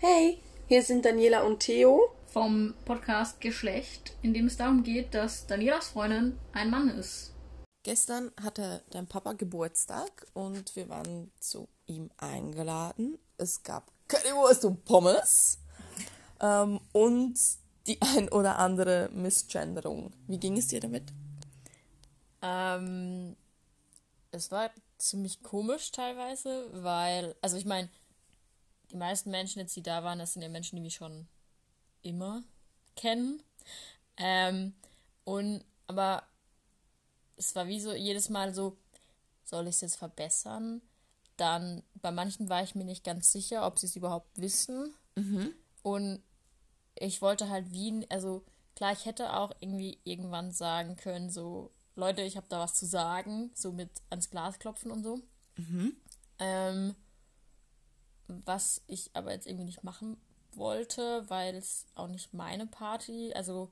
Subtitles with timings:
[0.00, 2.14] Hey, hier sind Daniela und Theo.
[2.28, 7.32] vom Podcast Geschlecht, in dem es darum geht, dass Danielas Freundin ein Mann ist.
[7.82, 13.18] Gestern hatte dein Papa Geburtstag und wir waren zu ihm eingeladen.
[13.38, 15.58] Es gab Currywurst und Pommes
[16.40, 17.36] ähm, und
[17.88, 20.12] die ein oder andere Missgenderung.
[20.28, 21.12] Wie ging es dir damit?
[22.40, 23.34] Ähm,
[24.30, 27.88] es war ziemlich komisch teilweise, weil, also ich meine,
[28.90, 31.26] die meisten Menschen jetzt, die da waren, das sind ja Menschen, die mich schon
[32.02, 32.42] immer
[32.96, 33.42] kennen.
[34.16, 34.74] Ähm,
[35.24, 36.24] und, aber
[37.36, 38.76] es war wie so jedes Mal so,
[39.44, 40.82] soll ich es jetzt verbessern?
[41.36, 44.94] Dann, bei manchen war ich mir nicht ganz sicher, ob sie es überhaupt wissen.
[45.82, 46.22] Und
[46.96, 48.44] ich wollte halt wie, also
[48.74, 52.86] klar, ich hätte auch irgendwie irgendwann sagen können, so, Leute, ich habe da was zu
[52.86, 55.20] sagen, so mit ans Glas klopfen und so.
[56.38, 56.94] Ähm,
[58.28, 60.16] was ich aber jetzt irgendwie nicht machen
[60.52, 63.70] wollte, weil es auch nicht meine Party, also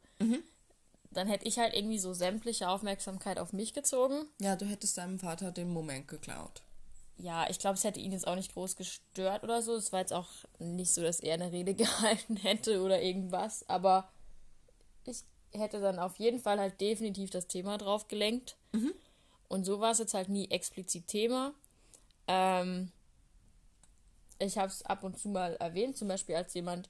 [1.11, 4.27] dann hätte ich halt irgendwie so sämtliche Aufmerksamkeit auf mich gezogen.
[4.41, 6.63] Ja, du hättest deinem Vater den Moment geklaut.
[7.19, 9.75] Ja, ich glaube, es hätte ihn jetzt auch nicht groß gestört oder so.
[9.75, 10.29] Es war jetzt auch
[10.59, 14.11] nicht so, dass er eine Rede gehalten hätte oder irgendwas, aber
[15.05, 18.57] ich hätte dann auf jeden Fall halt definitiv das Thema drauf gelenkt.
[19.49, 21.55] Und so war es jetzt halt nie explizit Thema.
[22.27, 22.91] Ähm,
[24.39, 26.89] ich habe es ab und zu mal erwähnt, zum Beispiel als jemand,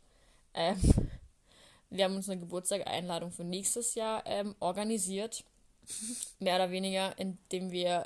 [0.55, 0.81] ähm,
[1.91, 5.45] wir haben uns eine Geburtstagseinladung für nächstes Jahr ähm, organisiert.
[6.39, 8.05] Mehr oder weniger, indem wir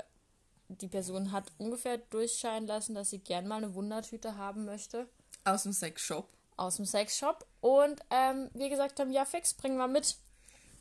[0.68, 5.08] die Person hat ungefähr durchscheinen lassen, dass sie gern mal eine Wundertüte haben möchte
[5.44, 6.28] Aus dem Sexshop.
[6.56, 7.44] aus dem Sexshop.
[7.60, 10.16] Und ähm, wir gesagt haben, ja fix, bringen wir mit.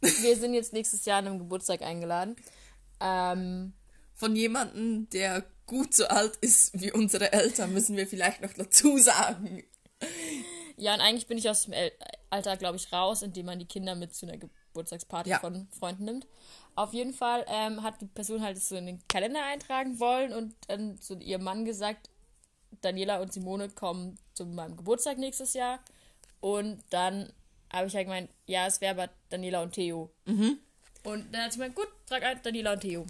[0.02, 2.36] Wir sind jetzt nächstes Jahr an einem Geburtstag eingeladen.
[3.00, 3.74] Ähm,
[4.20, 8.98] Von jemandem, der gut so alt ist wie unsere Eltern, müssen wir vielleicht noch dazu
[8.98, 9.64] sagen.
[10.78, 11.92] ja, und eigentlich bin ich aus dem El
[12.30, 15.40] Alter, glaube ich, raus, indem man die Kinder mit zu einer Geburtstagsparty Ja.
[15.40, 16.28] von Freunden nimmt.
[16.76, 20.54] Auf jeden Fall ähm, hat die Person halt so in den Kalender eintragen wollen und
[20.68, 22.10] dann zu ihrem Mann gesagt,
[22.82, 25.80] Daniela und Simone kommen zu meinem Geburtstag nächstes Jahr.
[26.40, 27.34] Und dann
[27.74, 30.12] habe ich halt gemeint, ja, es wäre aber Daniela und Theo.
[31.04, 33.06] Und dann hat sie gemeint, gut, trag ein, Daniela und Theo.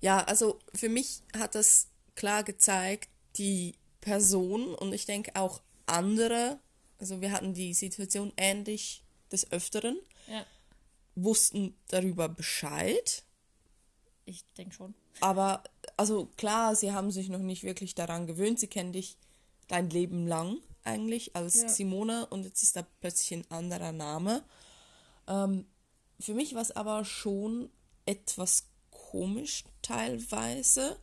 [0.00, 6.58] Ja, also für mich hat das klar gezeigt, die Person und ich denke auch andere,
[6.98, 10.44] also wir hatten die Situation ähnlich des Öfteren, Ja,
[11.14, 13.24] wussten darüber Bescheid,
[14.24, 14.94] ich denke schon.
[15.20, 15.62] aber
[15.96, 19.16] also klar, sie haben sich noch nicht wirklich daran gewöhnt, sie kennen dich
[19.68, 21.68] dein Leben lang eigentlich als Ja.
[21.68, 24.42] Simone und jetzt ist da plötzlich ein anderer Name.
[25.28, 25.66] Ähm,
[26.18, 27.70] für mich war es aber schon
[28.06, 30.98] etwas komisch teilweise.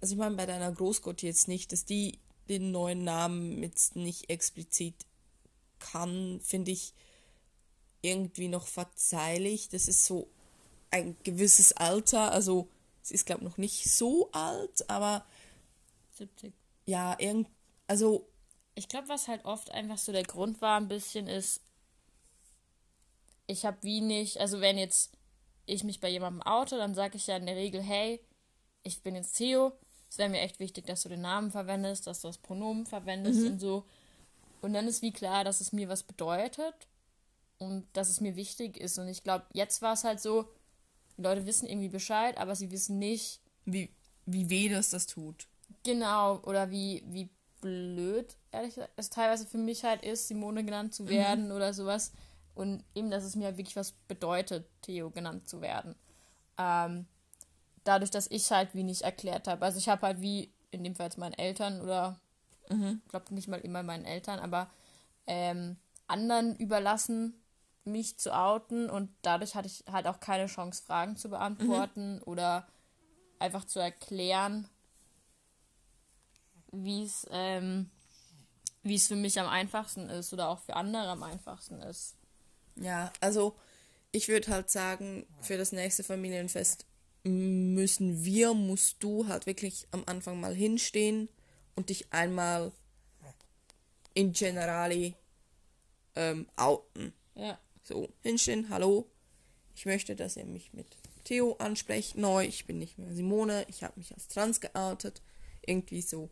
[0.00, 2.18] Also ich meine bei deiner Großgott jetzt nicht, dass die
[2.48, 4.94] den neuen Namen jetzt nicht explizit
[5.78, 6.94] kann, finde ich
[8.02, 9.68] irgendwie noch verzeihlich.
[9.68, 10.28] Das ist so
[10.90, 12.68] ein gewisses Alter, also
[13.02, 15.26] sie ist glaube noch nicht so alt, aber
[16.12, 16.52] 70.
[16.86, 17.48] ja, irgend,
[17.86, 18.26] also
[18.74, 21.60] Ich glaube, was halt oft einfach so der Grund war, ein bisschen ist,
[23.46, 25.17] ich habe wie nicht, also wenn jetzt
[25.68, 28.20] ich mich bei jemandem oute, dann sage ich ja in der Regel, hey,
[28.82, 29.72] ich bin jetzt Theo,
[30.10, 33.44] es wäre mir echt wichtig, dass du den Namen verwendest, dass du das Pronomen verwendest
[33.46, 33.84] und so.
[34.60, 36.74] Und dann ist wie klar, dass es mir was bedeutet
[37.58, 38.98] und dass es mir wichtig ist.
[38.98, 40.48] Und ich glaube, jetzt war es halt so,
[41.16, 43.90] die Leute wissen irgendwie Bescheid, aber sie wissen nicht, wie,
[44.26, 45.46] wie weh das das tut.
[45.84, 47.28] Genau, oder wie, wie
[47.60, 52.12] blöd, ehrlich gesagt, es teilweise für mich halt ist, Simone genannt zu werden oder sowas.
[52.58, 55.94] Und eben, dass es mir halt wirklich was bedeutet, Theo genannt zu werden.
[56.58, 57.06] Ähm,
[57.84, 59.64] dadurch, dass ich halt wie nicht erklärt habe.
[59.64, 62.18] Also ich habe halt wie, in dem Fall jetzt meinen Eltern oder
[63.04, 64.68] ich glaube nicht mal immer meinen Eltern, aber
[65.28, 65.76] ähm,
[66.08, 67.40] anderen überlassen,
[67.84, 72.66] mich zu outen und dadurch hatte ich halt auch keine Chance, Fragen zu beantworten oder
[73.38, 74.68] einfach zu erklären,
[76.72, 77.88] wie es ähm,
[78.82, 82.17] wie es für mich am einfachsten ist oder auch für andere am einfachsten ist.
[82.80, 83.56] Ja, also
[84.12, 86.86] ich würde halt sagen, für das nächste Familienfest
[87.24, 91.28] müssen wir, musst du halt wirklich am Anfang mal hinstehen
[91.74, 92.72] und dich einmal
[94.14, 95.14] in Generali
[96.16, 97.12] ähm, outen.
[97.34, 97.58] Ja.
[97.84, 99.08] So, hinstehen, hallo,
[99.74, 100.86] ich möchte, dass ihr mich mit
[101.24, 105.22] Theo ansprecht, neu, ich bin nicht mehr Simone, ich habe mich als trans geoutet,
[105.64, 106.30] irgendwie so.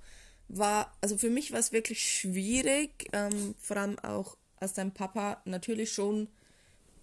[0.49, 5.43] War, also für mich war es wirklich schwierig, ähm, vor allem auch als dein Papa
[5.45, 6.29] natürlich schon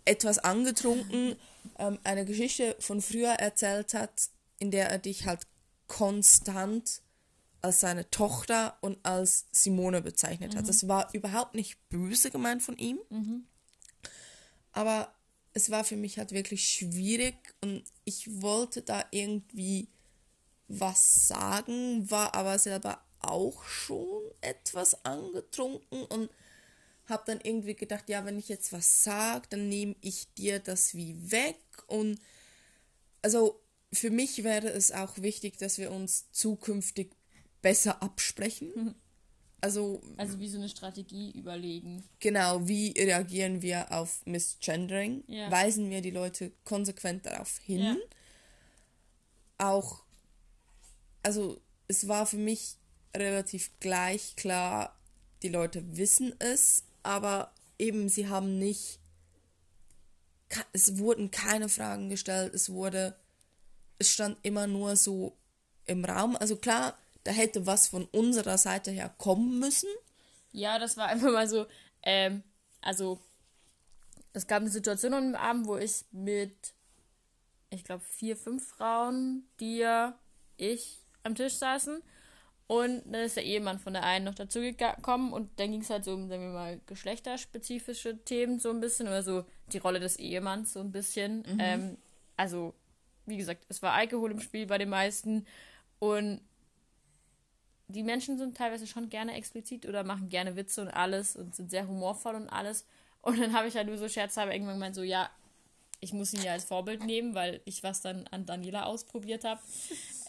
[0.06, 1.36] etwas angetrunken
[1.78, 4.30] ähm, eine Geschichte von früher erzählt hat,
[4.60, 5.42] in der er dich halt
[5.88, 7.02] konstant
[7.62, 10.64] als seine Tochter und als Simone bezeichnet hat.
[10.64, 10.68] Mhm.
[10.68, 13.00] Das war überhaupt nicht böse gemeint von ihm.
[14.74, 15.14] Aber
[15.54, 19.88] es war für mich halt wirklich schwierig und ich wollte da irgendwie
[20.68, 26.30] was sagen, war aber selber auch schon etwas angetrunken und
[27.08, 30.94] habe dann irgendwie gedacht, ja, wenn ich jetzt was sage, dann nehme ich dir das
[30.96, 31.58] wie weg
[31.88, 32.20] und
[33.22, 33.60] also
[33.92, 37.12] für mich wäre es auch wichtig, dass wir uns zukünftig
[37.62, 38.96] besser absprechen.
[39.62, 42.04] Also Also wie so eine Strategie überlegen.
[42.20, 45.24] genau, wie reagieren wir auf Misgendering?
[45.28, 45.50] Ja.
[45.52, 47.80] Weisen wir die Leute konsequent darauf hin?
[47.80, 47.96] Ja.
[49.58, 50.04] Auch,
[51.22, 52.76] also es war für mich
[53.16, 55.00] relativ gleich klar,
[55.44, 59.00] die Leute wissen es, aber eben sie haben nicht,
[60.72, 63.16] es wurden keine Fragen gestellt, es wurde,
[64.00, 65.38] es stand immer nur so
[65.86, 66.36] im Raum.
[66.36, 69.90] Also klar, da hätte was von unserer Seite her kommen müssen.
[70.52, 71.66] Ja, das war einfach mal so,
[72.04, 72.44] ähm,
[72.82, 73.20] also
[74.34, 76.74] es gab eine Situation am Abend, wo ich mit,
[77.70, 80.18] ich glaube, vier, fünf Frauen, dir,
[80.58, 82.02] ich am Tisch saßen
[82.74, 85.92] und dann ist der Ehemann von der einen noch dazu gekommen und dann ging es
[85.92, 90.00] halt so um, sagen wir mal, geschlechterspezifische Themen so ein bisschen oder so die Rolle
[90.00, 91.44] des Ehemanns so ein bisschen.
[91.60, 91.98] Ähm,
[92.36, 92.74] also,
[93.28, 95.46] wie gesagt, es war Alkohol im Spiel bei den meisten
[96.00, 96.42] und
[97.90, 101.70] die Menschen sind teilweise schon gerne explizit oder machen gerne Witze und alles und sind
[101.70, 102.88] sehr humorvoll und alles.
[103.22, 105.30] Und dann habe ich halt nur so scherzhalber irgendwann gemeint, so, ja,
[106.04, 109.62] ich muss ihn ja als Vorbild nehmen, weil ich was dann an Daniela ausprobiert habe.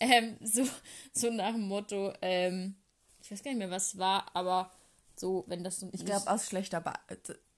[0.00, 0.64] ähm, so,
[1.12, 2.76] so nach dem Motto, ähm,
[3.20, 4.70] ich weiß gar nicht mehr, was es war, aber
[5.16, 5.88] so, wenn das so.
[5.92, 6.92] Ich glaube, als schlechter Be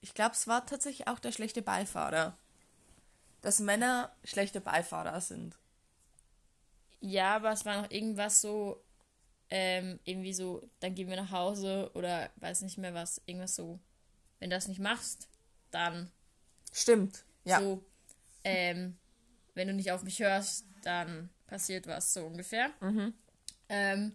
[0.01, 2.37] Ich glaube, es war tatsächlich auch der schlechte Beifahrer.
[3.43, 5.57] Dass Männer schlechte Beifahrer sind.
[7.01, 8.83] Ja, aber es war noch irgendwas so,
[9.51, 13.79] ähm, irgendwie so, dann gehen wir nach Hause oder weiß nicht mehr was, irgendwas so,
[14.39, 15.29] wenn du das nicht machst,
[15.71, 16.11] dann
[16.73, 17.25] Stimmt.
[17.45, 17.61] Ja.
[17.61, 17.85] So,
[18.47, 18.97] ähm,
[19.55, 22.71] wenn du nicht auf mich hörst, dann passiert was, so ungefähr.
[23.69, 24.15] Ähm,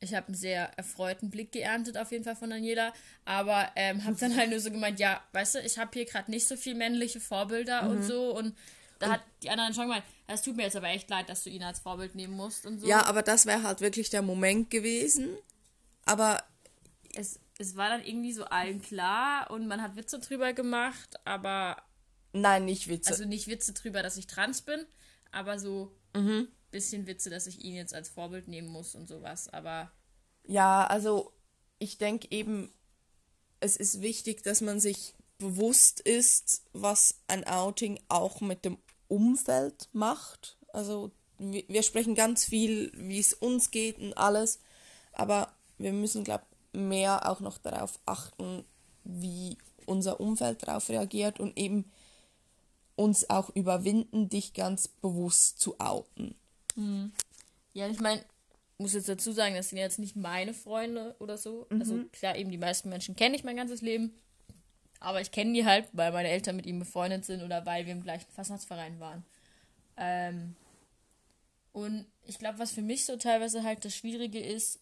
[0.00, 2.92] ich habe einen sehr erfreuten Blick geerntet, auf jeden Fall von Daniela,
[3.24, 6.30] aber ähm, habe dann halt nur so gemeint, ja, weißt du, ich habe hier gerade
[6.30, 8.54] nicht so viel männliche Vorbilder und so und
[8.98, 11.50] da hat die anderen schon gemeint, es tut mir jetzt aber echt leid, dass du
[11.50, 12.86] ihn als Vorbild nehmen musst und so.
[12.86, 15.36] ja, aber das wäre halt wirklich der Moment gewesen.
[16.06, 16.42] Aber
[17.14, 21.76] Es, es war dann irgendwie so allen klar und man hat Witze drüber gemacht, aber
[22.34, 23.10] nein, nicht Witze.
[23.10, 24.84] Also nicht Witze drüber, dass ich trans bin,
[25.32, 25.92] aber so
[26.74, 29.48] bisschen Witze, dass ich ihn jetzt als Vorbild nehmen muss und sowas.
[29.48, 29.90] Aber
[30.44, 31.32] Ja, also
[31.78, 32.70] ich denke eben,
[33.60, 38.78] es ist wichtig, dass man sich bewusst ist, was ein Outing auch mit dem
[39.08, 40.58] Umfeld macht.
[40.72, 44.58] Also wir, wir sprechen ganz viel, wie es uns geht und alles,
[45.12, 48.64] aber wir müssen, glaube mehr auch noch darauf achten,
[49.04, 51.90] wie unser Umfeld darauf reagiert und eben
[52.96, 56.34] uns auch überwinden, dich ganz bewusst zu outen.
[57.72, 58.24] ja, ich meine,
[58.78, 61.66] muss jetzt dazu sagen, das sind jetzt nicht meine Freunde oder so.
[61.78, 64.14] Also klar, eben die meisten Menschen kenne ich mein ganzes Leben.
[65.00, 67.92] Aber ich kenne die halt, weil meine Eltern mit ihm befreundet sind oder weil wir
[67.92, 69.24] im gleichen Fastnachtsverein waren.
[69.96, 70.56] Ähm,
[71.72, 74.80] und ich glaube, was für mich so teilweise halt das Schwierige ist,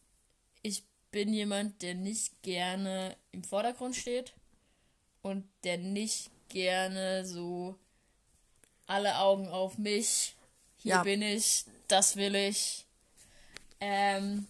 [0.62, 4.32] ich bin jemand, der nicht gerne im Vordergrund steht
[5.22, 7.78] und der nicht gerne so
[8.86, 10.34] alle Augen auf mich,
[10.76, 11.02] hier Ja.
[11.02, 12.84] bin ich, das will ich.
[13.80, 14.46] Ähm,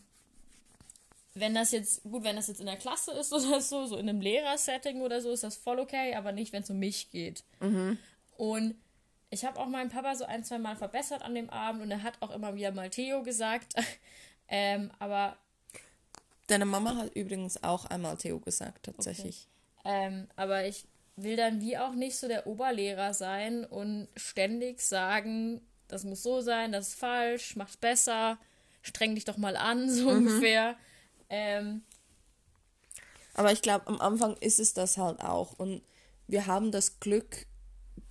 [1.35, 4.09] wenn das jetzt, gut, wenn das jetzt in der Klasse ist oder so, so in
[4.09, 7.45] einem Lehrersetting oder so, ist das voll okay, aber nicht, wenn es um mich geht.
[8.37, 8.75] Und
[9.31, 12.03] ich habe auch meinen Papa so ein, zwei Mal verbessert an dem Abend und er
[12.03, 13.75] hat auch immer wieder mal Theo gesagt.
[14.49, 15.37] ähm, aber
[16.49, 19.47] Deine Mama hat übrigens auch einmal Theo gesagt, tatsächlich.
[19.85, 20.85] Ähm, aber ich
[21.17, 26.41] will dann wie auch nicht so der Oberlehrer sein und ständig sagen, das muss so
[26.41, 28.39] sein, das ist falsch, mach's besser,
[28.81, 30.77] streng dich doch mal an, so ungefähr.
[31.29, 31.83] Ähm,
[33.35, 35.59] Aber ich glaube, am Anfang ist es das halt auch.
[35.59, 35.83] Und
[36.27, 37.47] wir haben das Glück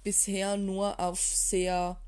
[0.04, 2.00] bisher nur auf sehr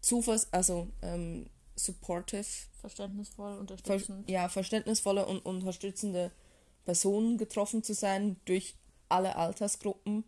[0.00, 2.46] zuversichtlich, also ähm, supportive,
[2.80, 4.28] verständnisvoll, ver unterstützend.
[4.28, 6.30] ja, verständnisvolle und unterstützende
[6.84, 8.74] Personen getroffen zu sein durch
[9.08, 10.24] alle Altersgruppen.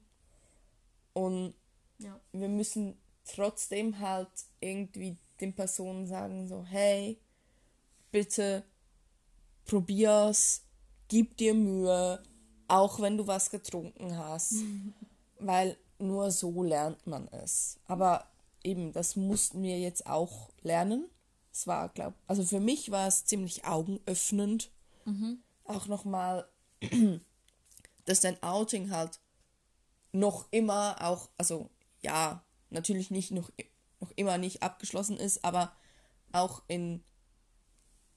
[1.13, 1.55] Und
[1.99, 2.19] Ja.
[2.33, 4.29] wir müssen trotzdem halt
[4.61, 7.19] irgendwie den Personen sagen, so, hey,
[8.11, 8.65] bitte
[9.65, 10.63] probier's,
[11.09, 12.23] gib dir Mühe,
[12.69, 14.55] auch wenn du was getrunken hast.
[15.39, 17.79] Weil nur so lernt man es.
[17.87, 18.27] Aber
[18.63, 21.09] eben, das mussten wir jetzt auch lernen.
[21.53, 24.71] es war, glaub, also für mich war es ziemlich augenöffnend.
[25.65, 26.47] Auch nochmal,
[28.11, 29.21] dass dein Outing halt
[30.11, 31.71] noch immer auch, also
[32.03, 33.51] ja, natürlich nicht noch,
[34.01, 35.73] noch immer nicht abgeschlossen ist, aber
[36.33, 37.05] auch in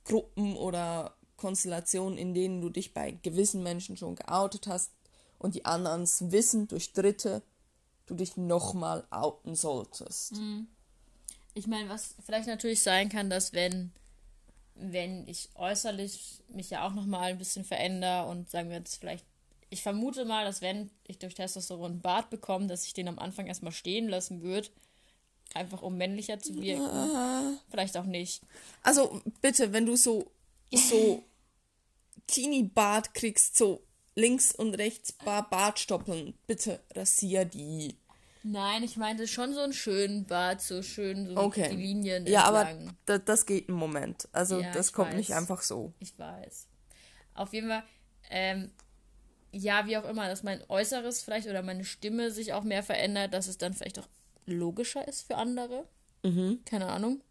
[0.03, 4.91] Gruppen oder Konstellationen, in denen du dich bei gewissen Menschen schon geoutet hast
[5.37, 7.43] und die anderen es wissen durch Dritte,
[8.07, 10.33] du dich nochmal outen solltest.
[11.53, 13.91] Ich meine, was vielleicht natürlich sein kann, dass wenn,
[14.73, 19.25] wenn ich äußerlich mich ja auch nochmal ein bisschen verändere und sagen wir jetzt vielleicht,
[19.73, 23.19] ich vermute mal, dass wenn ich durch Testosteron einen Bart bekomme, dass ich den am
[23.19, 24.69] Anfang erstmal stehen lassen würde,
[25.53, 27.57] einfach um männlicher zu wirken.
[27.69, 28.41] Vielleicht auch nicht.
[28.83, 30.31] Also bitte, wenn du so,
[30.71, 31.23] so
[32.27, 33.83] Teenie-Bart kriegst, so
[34.15, 37.97] links und rechts Bar Bartstoppeln, bitte rasier die.
[38.43, 41.69] Nein, ich meinte schon so einen schönen Bart, so schön so Okay.
[41.69, 42.97] die Linien Ja, aber entlang.
[43.05, 44.27] da, das geht einen Moment.
[44.33, 45.37] Also Ja, das kommt nicht weiß.
[45.37, 45.93] einfach so.
[45.99, 46.67] Ich weiß.
[47.35, 47.83] Auf jeden Fall,
[48.29, 48.71] ähm,
[49.53, 53.33] ja, wie auch immer, dass mein Äußeres vielleicht oder meine Stimme sich auch mehr verändert,
[53.33, 54.07] dass es dann vielleicht auch
[54.45, 55.87] logischer ist für andere.
[56.65, 57.21] Keine Ahnung.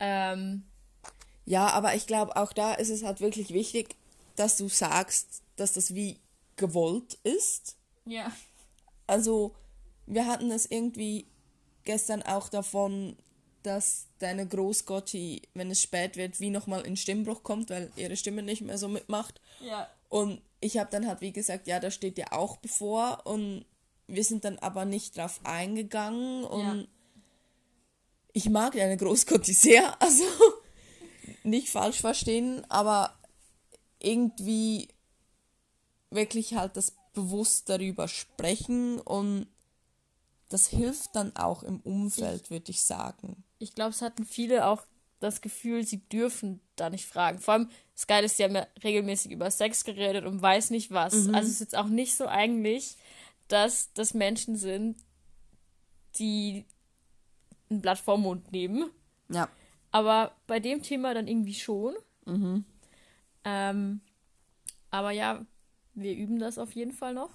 [0.00, 0.64] Ähm,
[1.44, 3.96] Ja, aber ich glaube, auch da ist es halt wirklich wichtig,
[4.34, 6.18] dass du sagst, dass das wie
[6.56, 7.76] gewollt ist.
[8.06, 8.32] ja.
[9.06, 9.56] Also,
[10.06, 11.26] wir hatten es irgendwie
[11.82, 13.16] gestern auch davon,
[13.64, 18.42] dass deine Großgotti, wenn es spät wird, wie nochmal in Stimmbruch kommt, weil ihre Stimme
[18.42, 19.40] nicht mehr so mitmacht.
[19.60, 19.90] Ja.
[20.08, 23.26] Und ich habe dann halt wie gesagt, ja, das steht dir auch bevor.
[23.26, 23.64] Und
[24.06, 26.44] wir sind dann aber nicht drauf eingegangen.
[26.44, 26.86] Und Ja.
[28.32, 30.24] ich mag deine Großgotti sehr, also
[31.42, 33.18] nicht falsch verstehen, aber
[34.00, 34.88] irgendwie
[36.10, 39.46] wirklich halt das bewusst darüber sprechen und
[40.48, 43.44] das hilft dann auch im Umfeld, würde ich sagen.
[43.58, 44.82] Ich glaube, es hatten viele auch
[45.20, 47.38] das Gefühl, sie dürfen da nicht fragen.
[47.38, 50.90] Vor allem, das Geile ist, sie haben ja regelmäßig über Sex geredet und weiß nicht
[50.90, 51.14] was.
[51.28, 52.96] Also es ist jetzt auch nicht so eigentlich,
[53.48, 54.96] dass das Menschen sind,
[56.18, 56.64] die
[57.70, 58.90] ein Blatt vorm Mund nehmen.
[59.28, 59.48] Ja.
[59.92, 61.94] Aber bei dem Thema dann irgendwie schon.
[63.44, 64.00] Ähm,
[64.90, 65.44] aber ja,
[65.94, 67.30] wir üben das auf jeden Fall noch.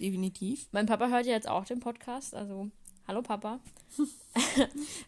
[0.00, 0.68] Definitiv.
[0.72, 2.70] Mein Papa hört ja jetzt auch den Podcast, also
[3.08, 3.58] hallo Papa.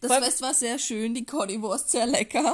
[0.01, 2.53] Das Fest war sehr schön, die Currywurst sehr lecker.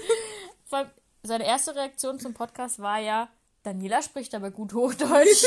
[0.66, 0.90] Vor allem,
[1.22, 3.30] seine erste Reaktion zum Podcast war ja,
[3.62, 5.44] Daniela spricht aber gut Hochdeutsch.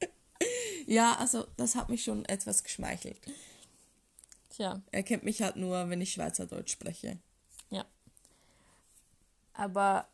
[0.86, 3.18] ja, also das hat mich schon etwas geschmeichelt.
[4.50, 7.18] Tja, Er kennt mich halt nur, wenn ich Schweizerdeutsch spreche.
[7.70, 7.84] ja.
[9.52, 10.06] Aber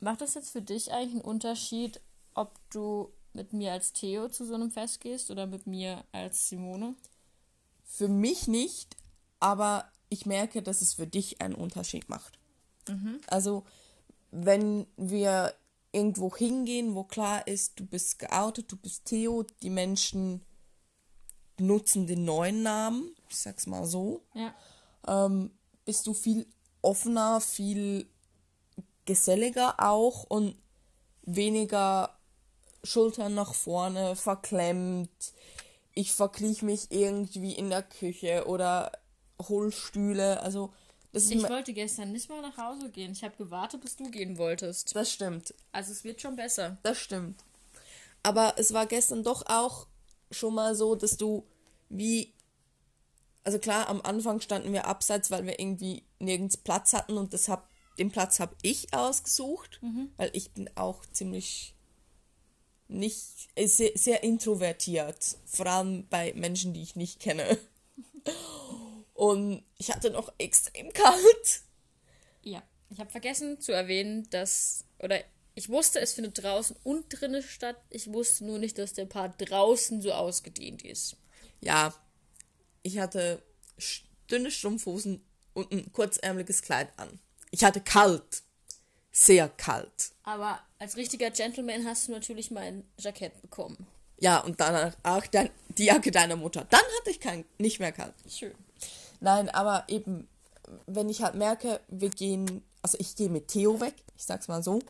[0.00, 2.00] macht das jetzt für dich eigentlich einen Unterschied,
[2.34, 6.48] ob du mit mir als Theo zu so einem Fest gehst oder mit mir als
[6.48, 6.94] Simone?
[7.92, 8.96] Für mich nicht,
[9.40, 12.38] aber ich merke, dass es für dich einen Unterschied macht.
[13.26, 13.64] Also,
[14.30, 15.54] wenn wir
[15.92, 20.40] irgendwo hingehen, wo klar ist, du bist geoutet, du bist Theo, die Menschen
[21.58, 24.54] nutzen den neuen Namen, ich sag's mal so, Ja.
[25.06, 25.50] ähm,
[25.84, 26.46] bist du viel
[26.82, 28.08] offener, viel
[29.04, 30.56] geselliger auch und
[31.22, 32.16] weniger
[32.84, 35.32] Schultern nach vorne, verklemmt.
[35.94, 38.92] Ich verkriech mich irgendwie in der Küche oder
[39.48, 40.40] hol Stühle.
[40.40, 40.72] Also,
[41.12, 43.12] das ist Ich wollte gestern nicht mal nach Hause gehen.
[43.12, 44.94] Ich habe gewartet, bis du gehen wolltest.
[44.94, 45.54] das stimmt.
[45.72, 46.78] Also es wird schon besser.
[46.82, 47.42] Das stimmt.
[48.22, 49.86] Aber es war gestern doch auch
[50.30, 51.44] schon mal so, dass du
[51.88, 52.32] wie.
[53.42, 57.48] Also klar, am Anfang standen wir abseits, weil wir irgendwie nirgends Platz hatten und das
[57.48, 59.80] hab, den Platz habe ich ausgesucht,
[60.18, 61.74] weil ich bin auch ziemlich
[62.90, 67.58] nicht äh, sehr, sehr introvertiert, vor allem bei Menschen, die ich nicht kenne.
[69.14, 71.62] Und ich hatte noch extrem kalt.
[72.42, 72.62] Ja.
[72.90, 74.84] Ich habe vergessen zu erwähnen, dass.
[74.98, 75.20] Oder
[75.54, 77.76] ich wusste, es findet draußen und drinnen statt.
[77.90, 81.16] Ich wusste nur nicht, dass der Part draußen so ausgedehnt ist.
[81.60, 81.94] Ja,
[82.82, 83.42] ich hatte
[84.30, 87.20] dünne Strumpfhosen und ein kurzärmeliges Kleid an.
[87.50, 88.42] Ich hatte kalt.
[89.12, 90.12] Sehr kalt.
[90.22, 93.86] Aber als richtiger Gentleman hast du natürlich mein Jackett bekommen.
[94.18, 96.66] Ja, und danach auch dein, die Jacke deiner Mutter.
[96.68, 98.14] Dann hatte ich kein, nicht mehr kalt.
[98.28, 98.54] Schön.
[99.20, 100.26] Nein, aber eben,
[100.86, 104.62] wenn ich halt merke, wir gehen, also ich gehe mit Theo weg, ich sag's mal
[104.62, 104.80] so,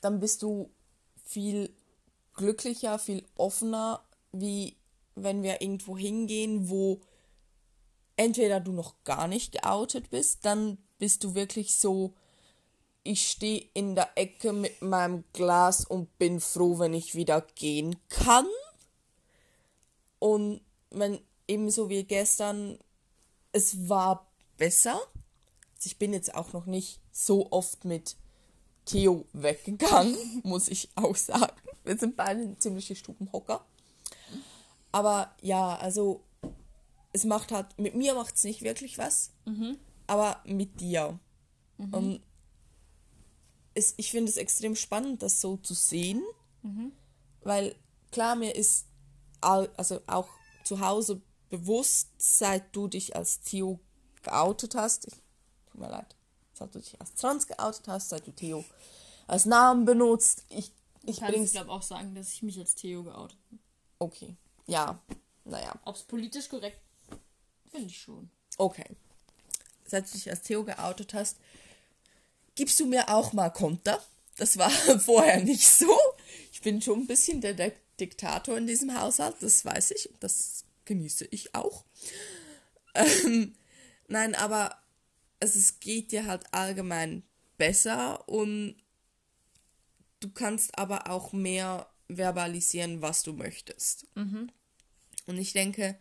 [0.00, 0.70] dann bist du
[1.24, 1.70] viel
[2.34, 4.76] glücklicher, viel offener, wie
[5.14, 7.00] wenn wir irgendwo hingehen, wo
[8.16, 12.14] entweder du noch gar nicht geoutet bist, dann bist du wirklich so,
[13.02, 17.96] ich stehe in der Ecke mit meinem Glas und bin froh, wenn ich wieder gehen
[18.08, 18.46] kann.
[20.18, 22.78] Und wenn ebenso wie gestern,
[23.52, 25.00] es war besser.
[25.82, 28.16] ich bin jetzt auch noch nicht so oft mit
[28.84, 31.56] Theo weggegangen, muss ich auch sagen.
[31.84, 33.64] Wir sind beide ziemliche Stubenhocker.
[34.92, 36.22] Aber ja, also
[37.12, 39.78] es macht halt, mit mir macht es nicht wirklich was, mhm.
[40.06, 41.18] aber mit dir.
[41.78, 41.94] Mhm.
[41.94, 42.20] Und
[43.74, 46.22] es, ich finde es extrem spannend, das so zu sehen,
[46.62, 46.92] mhm.
[47.42, 47.74] weil
[48.10, 48.86] klar, mir ist
[49.40, 50.28] also auch
[50.64, 53.80] zu Hause bewusst, seit du dich als Theo
[54.22, 55.14] geoutet hast, ich,
[55.70, 56.14] tut mir leid,
[56.52, 58.64] seit du dich als Trans geoutet hast, seit du Theo
[59.26, 60.72] als Namen benutzt, ich,
[61.04, 63.60] ich kann ich glaube auch sagen, dass ich mich als Theo geoutet habe.
[63.98, 64.36] Okay,
[64.66, 65.00] ja,
[65.44, 65.72] naja.
[65.84, 66.80] Ob es politisch korrekt,
[67.70, 68.30] finde ich schon.
[68.58, 68.96] Okay.
[69.86, 71.38] Seit du dich als Theo geoutet hast,
[72.60, 74.04] gibst du mir auch mal Konter.
[74.36, 74.68] Das war
[75.00, 75.96] vorher nicht so.
[76.52, 80.10] Ich bin schon ein bisschen der, der Diktator in diesem Haushalt, das weiß ich.
[80.20, 81.86] Das genieße ich auch.
[82.94, 83.54] Ähm,
[84.08, 84.76] nein, aber
[85.40, 87.22] also es geht dir halt allgemein
[87.56, 88.76] besser und
[90.20, 94.06] du kannst aber auch mehr verbalisieren, was du möchtest.
[94.16, 94.52] Mhm.
[95.24, 95.98] Und ich denke,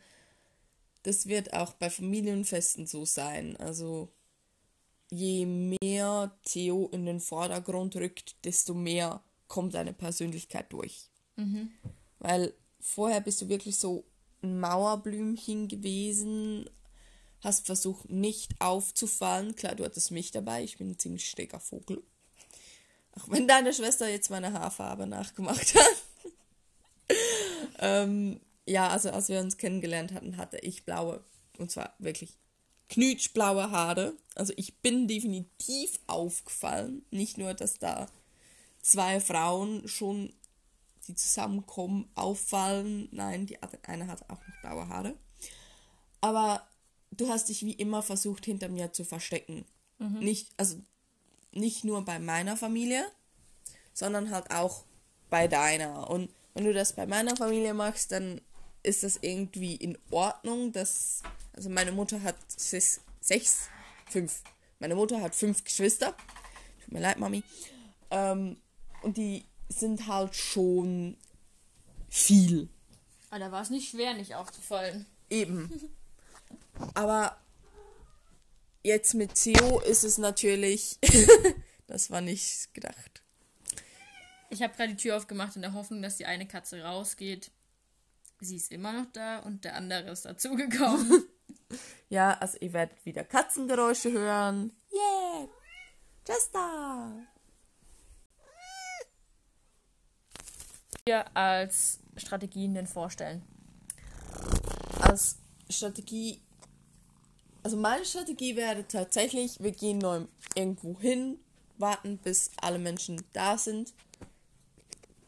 [1.04, 3.56] das wird auch bei Familienfesten so sein.
[3.56, 4.12] Also
[5.10, 11.10] je mehr Theo in den Vordergrund rückt, desto mehr kommt deine Persönlichkeit durch.
[11.36, 11.72] Mhm.
[12.20, 14.06] Weil vorher bist du wirklich so
[14.42, 16.70] ein Mauerblümchen gewesen,
[17.42, 19.56] hast versucht nicht aufzufallen.
[19.56, 22.04] Klar, du hattest mich dabei, ich bin ein ziemlich steger Vogel.
[23.13, 26.04] Auch wenn deine Schwester jetzt meine Haarfarbe nachgemacht hat.
[27.80, 31.24] ähm, ja, also als wir uns kennengelernt hatten, hatte ich blaue,
[31.58, 32.38] und zwar wirklich
[32.89, 34.13] knutschblaue Haare.
[34.36, 37.05] Also ich bin definitiv aufgefallen.
[37.12, 38.08] Nicht nur, dass da
[38.81, 40.34] zwei Frauen schon,
[41.08, 43.08] die zusammenkommen, auffallen.
[43.12, 45.15] Nein, die eine hat auch noch blaue Haare.
[46.22, 46.67] Aber
[47.12, 49.65] du hast dich wie immer versucht, hinter mir zu verstecken.
[50.00, 50.19] Mhm.
[50.19, 50.77] Nicht, also
[51.51, 53.05] nicht nur bei meiner Familie,
[53.93, 54.84] sondern halt auch
[55.29, 56.10] bei deiner.
[56.10, 58.41] Und wenn du das bei meiner Familie machst, dann
[58.81, 61.22] ist das irgendwie in Ordnung, dass
[61.59, 63.01] also meine Mutter hat sechs,
[64.09, 64.43] fünf.
[64.79, 66.15] Meine Mutter hat fünf Geschwister.
[66.85, 67.43] Tut mir leid, Mami.
[68.11, 68.55] Ähm,
[69.01, 71.17] und die sind halt schon
[72.07, 72.69] viel.
[73.29, 75.05] Aber da war es nicht schwer, nicht aufzufallen.
[75.29, 75.69] Eben.
[76.93, 77.37] Aber
[78.81, 80.98] jetzt mit Theo ist es natürlich.
[81.87, 83.22] das war nicht gedacht.
[84.50, 87.51] Ich habe gerade die Tür aufgemacht in der Hoffnung, dass die eine Katze rausgeht.
[88.39, 91.25] Sie ist immer noch da und der andere ist dazugekommen.
[92.10, 94.72] Ja, also ihr werdet wieder Katzengeräusche hören.
[94.92, 95.48] Yeah!
[96.27, 97.27] Jester!
[101.05, 103.44] Wir als Strategien denn vorstellen?
[105.01, 105.38] Als
[105.70, 106.42] Strategie,
[107.64, 111.40] also meine Strategie wäre tatsächlich, wir gehen neu irgendwo hin,
[111.77, 113.94] warten bis alle Menschen da sind,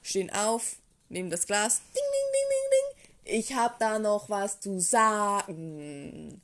[0.01, 0.77] stehen auf,
[1.09, 3.10] nehmen das Glas, ding, ding, ding, ding, ding.
[3.23, 6.41] Ich habe da noch was zu sagen.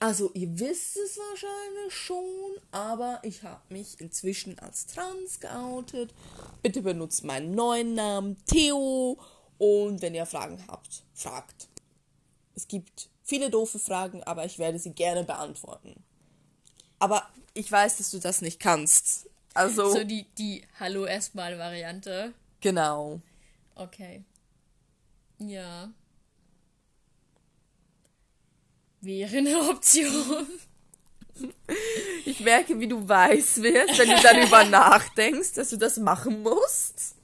[0.00, 6.12] Also ihr wisst es wahrscheinlich schon, aber ich habe mich inzwischen als trans geoutet.
[6.62, 9.18] Bitte benutzt meinen neuen Namen Theo
[9.58, 11.68] und wenn ihr Fragen habt, fragt.
[12.54, 16.02] Es gibt viele doofe Fragen, aber ich werde sie gerne beantworten.
[16.98, 19.28] Aber ich weiß, dass du das nicht kannst.
[19.54, 22.34] Also so die die Hallo erstmal Variante.
[22.60, 23.20] Genau.
[23.74, 24.24] Okay.
[25.38, 25.92] Ja
[29.04, 30.46] wäre eine Option.
[32.24, 37.16] Ich merke, wie du weiß wirst, wenn du darüber nachdenkst, dass du das machen musst.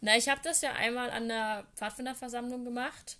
[0.00, 3.18] Na, ich habe das ja einmal an der Pfadfinderversammlung gemacht,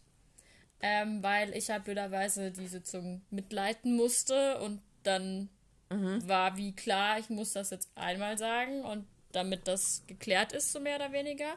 [0.81, 5.49] ähm, weil ich halt blöderweise die Sitzung mitleiten musste und dann
[5.91, 6.27] mhm.
[6.27, 10.81] war wie klar, ich muss das jetzt einmal sagen und damit das geklärt ist, so
[10.81, 11.53] mehr oder weniger.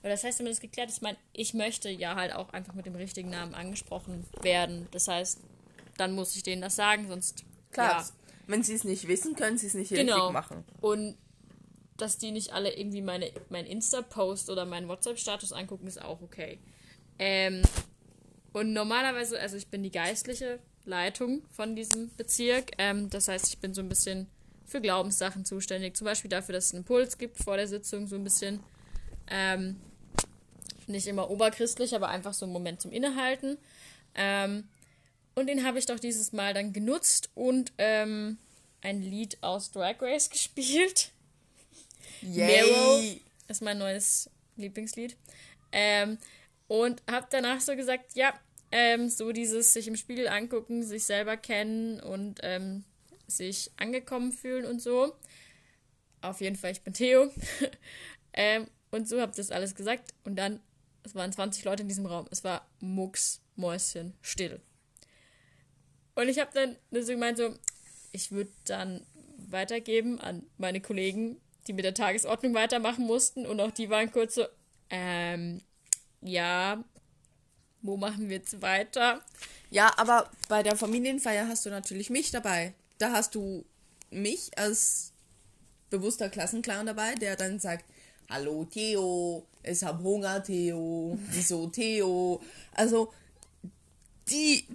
[0.00, 2.86] Aber das heißt, damit das geklärt ist, mein, ich möchte ja halt auch einfach mit
[2.86, 4.86] dem richtigen Namen angesprochen werden.
[4.92, 5.40] Das heißt,
[5.96, 7.44] dann muss ich denen das sagen, sonst.
[7.70, 8.02] Klar.
[8.02, 8.08] Ja.
[8.46, 10.14] Wenn sie es nicht wissen, können sie es nicht genau.
[10.14, 10.64] richtig machen.
[10.80, 11.16] Und
[11.96, 16.58] dass die nicht alle irgendwie meine, mein Insta-Post oder meinen WhatsApp-Status angucken, ist auch okay.
[17.18, 17.62] Ähm,
[18.52, 22.72] und normalerweise, also ich bin die geistliche Leitung von diesem Bezirk.
[22.78, 24.28] Ähm, das heißt, ich bin so ein bisschen
[24.64, 25.96] für Glaubenssachen zuständig.
[25.96, 28.60] Zum Beispiel dafür, dass es einen Impuls gibt vor der Sitzung, so ein bisschen.
[29.28, 29.76] Ähm,
[30.86, 33.58] nicht immer oberchristlich, aber einfach so einen Moment zum Innehalten.
[34.14, 34.68] Ähm,
[35.36, 38.38] und den habe ich doch dieses Mal dann genutzt und ähm,
[38.80, 41.12] ein Lied aus Drag Race gespielt.
[42.22, 43.20] Yay.
[43.46, 45.16] ist mein neues Lieblingslied.
[45.72, 46.18] Ähm,
[46.68, 48.32] und habe danach so gesagt, ja,
[48.72, 52.84] ähm, so dieses sich im Spiegel angucken, sich selber kennen und ähm,
[53.26, 55.14] sich angekommen fühlen und so.
[56.22, 57.30] Auf jeden Fall, ich bin Theo.
[58.32, 60.14] ähm, und so habt ihr das alles gesagt.
[60.24, 60.60] Und dann,
[61.04, 62.26] es waren 20 Leute in diesem Raum.
[62.30, 64.60] Es war Mucks, Mäuschen, still.
[66.16, 67.54] Und ich habe dann so gemeint, so,
[68.10, 69.02] ich würde dann
[69.48, 73.46] weitergeben an meine Kollegen, die mit der Tagesordnung weitermachen mussten.
[73.46, 74.44] Und auch die waren kurz so,
[74.90, 75.60] ähm,
[76.22, 76.82] ja,
[77.82, 79.20] wo machen wir jetzt weiter?
[79.70, 82.72] Ja, aber bei der Familienfeier hast du natürlich mich dabei.
[82.98, 83.64] Da hast du
[84.10, 85.12] mich als
[85.90, 87.84] bewusster Klassenclown dabei, der dann sagt,
[88.30, 91.18] Hallo Theo, ich hab Hunger, Theo.
[91.30, 92.40] Wieso Theo?
[92.72, 93.12] Also
[94.28, 94.66] die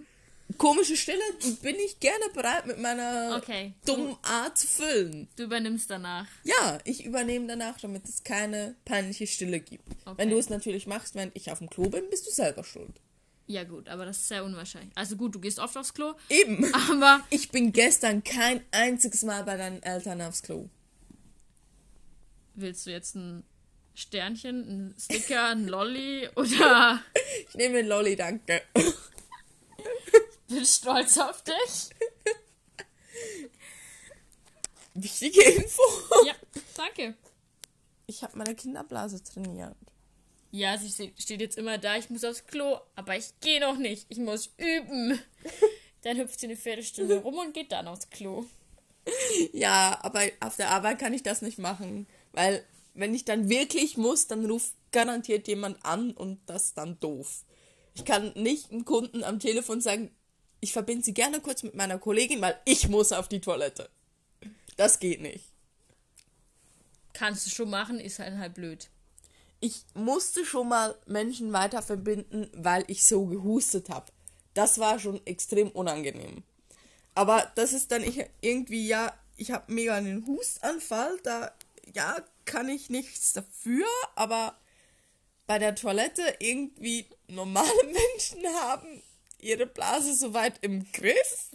[0.57, 3.73] komische Stille, die bin ich gerne bereit mit meiner Okay.
[3.85, 5.27] dummen Art zu füllen.
[5.35, 6.27] Du übernimmst danach.
[6.43, 9.87] Ja, ich übernehme danach, damit es keine peinliche Stille gibt.
[10.05, 10.13] Okay.
[10.17, 12.99] Wenn du es natürlich machst, während ich auf dem Klo bin, bist du selber schuld.
[13.47, 14.91] Ja, gut, aber das ist sehr unwahrscheinlich.
[14.95, 16.73] Also gut, du gehst oft aufs Klo, Eben.
[16.89, 20.69] aber Ich bin gestern kein einziges Mal bei deinen Eltern aufs Klo.
[22.55, 23.43] willst du jetzt ein
[23.93, 24.61] Sternchen,
[24.91, 27.01] ein Sticker, ein Lolli oder
[27.49, 28.61] Ich nehme den Lolli, danke.
[30.51, 31.89] Bin stolz auf dich?
[34.93, 35.81] Wichtige Info.
[36.25, 36.33] Ja,
[36.75, 37.15] danke.
[38.07, 39.75] Ich habe meine Kinderblase trainiert.
[40.51, 43.77] Ja, sie ste- steht jetzt immer da, ich muss aufs Klo, aber ich gehe noch
[43.77, 45.17] nicht, ich muss üben.
[46.01, 48.45] Dann hüpft sie eine Viertelstunde rum und geht dann aufs Klo.
[49.53, 52.05] Ja, aber auf der Arbeit kann ich das nicht machen.
[52.33, 56.99] Weil, wenn ich dann wirklich muss, dann ruft garantiert jemand an und das ist dann
[56.99, 57.45] doof.
[57.93, 60.13] Ich kann nicht einem Kunden am Telefon sagen,
[60.61, 63.89] ich verbinde sie gerne kurz mit meiner Kollegin, weil ich muss auf die Toilette.
[64.77, 65.45] Das geht nicht.
[67.13, 68.89] Kannst du schon machen, ist halt halt blöd.
[69.59, 74.11] Ich musste schon mal Menschen weiter verbinden, weil ich so gehustet habe.
[74.53, 76.43] Das war schon extrem unangenehm.
[77.15, 78.03] Aber das ist dann
[78.39, 81.53] irgendwie, ja, ich habe mega einen Hustanfall, da,
[81.93, 84.55] ja, kann ich nichts dafür, aber
[85.47, 89.03] bei der Toilette irgendwie normale Menschen haben
[89.41, 91.49] ihre Blase so weit im Griff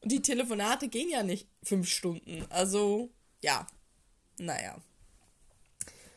[0.00, 2.46] und die Telefonate gehen ja nicht fünf Stunden.
[2.50, 3.10] Also,
[3.42, 3.66] ja,
[4.38, 4.76] naja.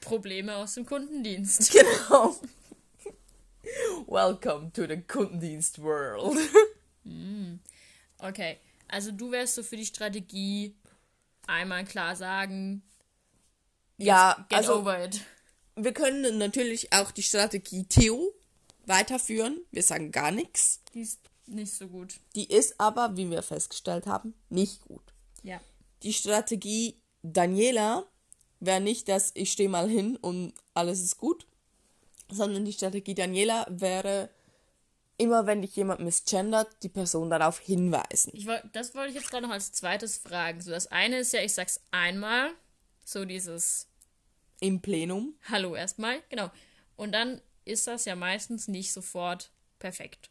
[0.02, 1.72] Probleme aus dem Kundendienst.
[2.10, 2.36] Genau.
[4.08, 6.38] Welcome to the Kundendienst World.
[8.18, 10.76] Okay, also du wärst so für die Strategie
[11.48, 12.82] einmal klar sagen,
[13.98, 15.22] Ja, get also over it.
[15.76, 18.34] wir können natürlich auch die Strategie Theo
[18.90, 19.62] weiterführen.
[19.72, 20.82] Wir sagen gar nichts.
[20.94, 22.20] Die ist nicht so gut.
[22.36, 25.14] Die ist aber, wie wir festgestellt haben, nicht gut.
[25.44, 25.62] Ja.
[26.04, 28.06] Die Strategie Daniela
[28.60, 31.46] wäre nicht, dass ich stehe mal hin und alles ist gut,
[32.30, 34.30] sondern die Strategie Daniela wäre,
[35.18, 38.32] immer wenn dich jemand misgendert, die Person darauf hinweisen.
[38.34, 40.62] Ich wollt, das wollte ich jetzt gerade noch als zweites fragen.
[40.62, 42.52] So, das eine ist ja, ich sag's einmal,
[43.04, 43.88] so dieses
[44.60, 45.36] Im Plenum.
[45.50, 46.50] Hallo erstmal, genau.
[46.96, 50.30] Und dann ist das ja meistens nicht sofort perfekt.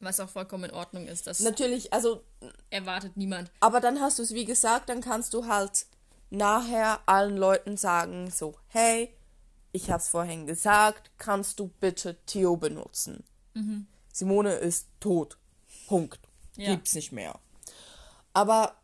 [0.00, 1.26] Was auch vollkommen in Ordnung ist.
[1.26, 2.22] Das Natürlich, also
[2.68, 3.50] erwartet niemand.
[3.60, 5.86] Aber dann hast du es, wie gesagt, dann kannst du halt
[6.28, 9.14] nachher allen Leuten sagen, so, hey,
[9.72, 13.24] ich hab's vorhin gesagt, kannst du bitte Theo benutzen?
[14.12, 15.38] Simone ist tot.
[15.86, 16.20] Punkt.
[16.56, 16.74] Ja.
[16.74, 17.38] Gibt's nicht mehr.
[18.32, 18.76] Aber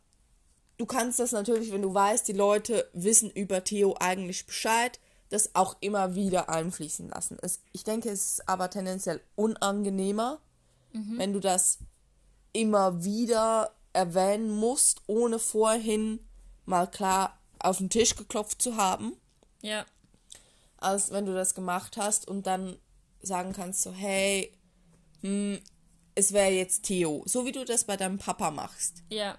[0.77, 4.99] du kannst das natürlich, wenn du weißt, die Leute wissen über Theo eigentlich Bescheid,
[5.33, 7.37] das auch immer wieder einfließen lassen.
[7.41, 10.39] Es, ich denke, es ist aber tendenziell unangenehmer,
[10.93, 11.79] wenn du das
[12.51, 16.19] immer wieder erwähnen musst, ohne vorhin
[16.65, 19.13] mal klar auf den Tisch geklopft zu haben,
[19.61, 19.85] Ja.
[20.77, 22.77] als wenn du das gemacht hast und dann
[23.23, 24.55] sagen kannst so, hey,
[25.21, 25.59] hm,
[26.13, 29.01] es wäre jetzt Theo, so wie du das bei deinem Papa machst.
[29.09, 29.35] Ja.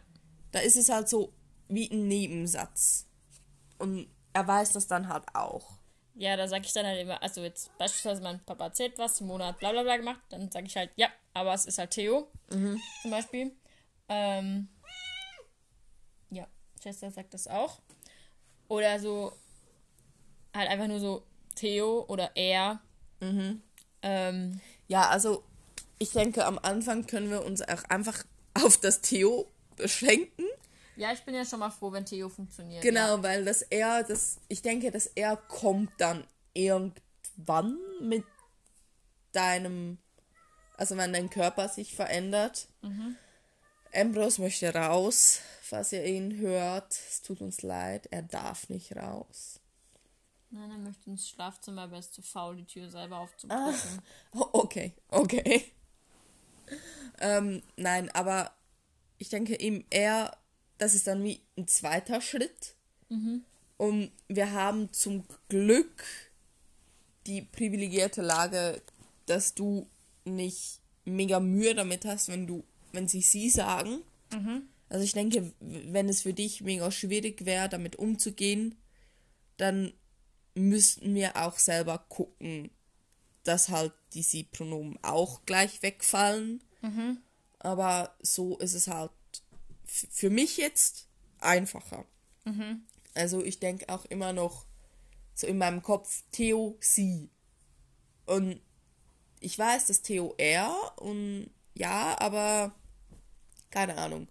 [0.51, 1.33] Da ist es halt so
[1.69, 3.07] wie ein Nebensatz.
[3.79, 5.79] Und er weiß das dann halt auch.
[6.17, 9.47] Ja, da sag ich dann halt immer, also jetzt beispielsweise mein Papa erzählt was, Simone
[9.47, 12.29] hat bla bla bla gemacht, dann sage ich halt, ja, aber es ist halt Theo,
[13.03, 13.51] zum Beispiel.
[14.09, 14.69] Ähm,
[16.31, 16.47] ja,
[16.81, 17.81] Chester sagt das auch.
[18.69, 19.33] Oder so,
[20.55, 21.25] halt einfach nur so
[21.57, 22.81] Theo oder er.
[24.03, 25.43] Ähm, Ja, also
[25.99, 28.25] ich denke, am Anfang können wir uns auch einfach
[28.55, 30.44] auf das Theo beschränken.
[30.97, 32.83] Ja, ich bin ja schon mal froh, wenn Theo funktioniert.
[32.83, 33.23] Genau, Ja.
[33.23, 38.25] weil das er, das, ich denke, dass er kommt dann irgendwann mit
[39.33, 39.99] deinem,
[40.77, 42.69] also wenn dein Körper sich verändert.
[43.93, 46.93] Ambrose möchte raus, falls ihr ihn hört.
[46.93, 49.61] Es tut uns leid, er darf nicht raus.
[50.51, 54.03] Nein, er möchte ins Schlafzimmer, aber er ist zu faul, die Tür selber aufzudrücken.
[54.33, 55.73] Oh, okay, okay.
[57.21, 58.53] ähm, nein, aber
[59.19, 60.37] ich denke eben, er
[60.79, 62.75] das ist dann wie ein zweiter Schritt.
[63.77, 66.05] Und wir haben zum Glück
[67.27, 68.83] die privilegierte Lage,
[69.27, 69.89] dass du
[70.25, 74.03] nicht mega Mühe damit hast, wenn du, wenn sie sie sagen.
[74.89, 78.77] Also ich denke, wenn es für dich mega schwierig wäre, damit umzugehen,
[79.57, 79.93] dann
[80.55, 82.71] müssten wir auch selber gucken,
[83.43, 86.63] dass halt die Sie-Pronomen auch gleich wegfallen.
[87.59, 89.11] Aber so ist es halt
[90.11, 91.07] für mich jetzt
[91.39, 92.05] einfacher.
[93.15, 94.67] Also ich denke auch immer noch
[95.35, 97.31] so in meinem Kopf Theo, sie.
[98.27, 98.61] Und
[99.41, 102.75] ich weiß, dass Theo er und ja, aber
[103.71, 104.29] keine Ahnung.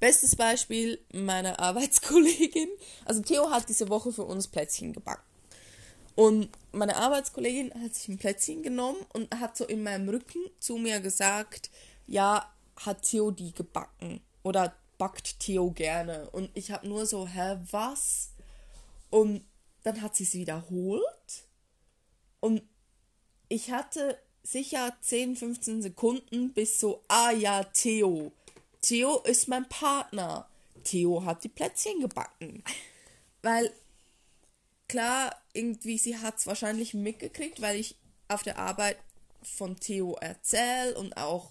[0.00, 2.68] Bestes Beispiel, meine Arbeitskollegin.
[3.04, 5.22] Also Theo hat diese Woche für uns Plätzchen gebacken.
[6.14, 10.76] Und meine Arbeitskollegin hat sich ein Plätzchen genommen und hat so in meinem Rücken zu
[10.76, 11.70] mir gesagt,
[12.06, 14.20] ja, hat Theo die gebacken?
[14.42, 16.30] Oder backt Theo gerne?
[16.30, 18.30] Und ich habe nur so, hä, was?
[19.10, 19.44] Und
[19.82, 21.48] dann hat sie es wiederholt.
[22.38, 22.62] Und
[23.48, 28.30] ich hatte sicher 10, 15 Sekunden bis so, ah ja, Theo.
[28.80, 30.48] Theo ist mein Partner.
[30.84, 32.62] Theo hat die Plätzchen gebacken.
[33.42, 33.72] Weil
[34.86, 37.96] klar, irgendwie, sie hat es wahrscheinlich mitgekriegt, weil ich
[38.28, 38.98] auf der Arbeit
[39.42, 41.50] von Theo erzähle und auch